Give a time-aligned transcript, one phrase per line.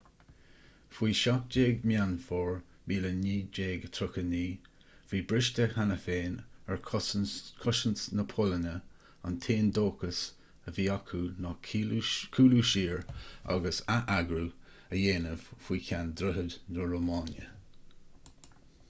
[0.97, 2.61] faoi 17 meán fómhair
[2.91, 4.69] 1939
[5.11, 6.39] bhí briste cheana féin
[6.75, 8.73] ar chosaint na polainne
[9.31, 10.21] an t-aon dóchas
[10.71, 13.03] a bhí ann ná cúlú siar
[13.57, 14.43] agus atheagrú
[14.95, 17.47] a dhéanamh feadh cheann droichid na rómáine